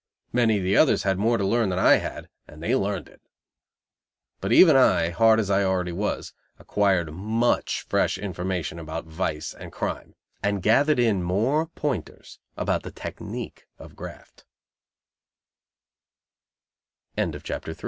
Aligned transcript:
Many 0.33 0.57
of 0.57 0.63
the 0.63 0.75
others 0.75 1.03
had 1.03 1.19
more 1.19 1.37
to 1.37 1.45
learn 1.45 1.69
than 1.69 1.77
I 1.77 1.97
had, 1.97 2.27
and 2.47 2.63
they 2.63 2.75
learned 2.75 3.07
it. 3.07 3.21
But 4.39 4.51
even 4.51 4.75
I, 4.75 5.09
hard 5.11 5.39
as 5.39 5.51
I 5.51 5.63
already 5.63 5.91
was, 5.91 6.33
acquired 6.57 7.13
much 7.13 7.85
fresh 7.87 8.17
information 8.17 8.79
about 8.79 9.05
vice 9.05 9.53
and 9.53 9.71
crime; 9.71 10.15
and 10.41 10.63
gathered 10.63 10.97
in 10.97 11.21
more 11.21 11.67
pointers 11.67 12.39
about 12.57 12.81
the 12.81 12.89
tec 12.89 13.19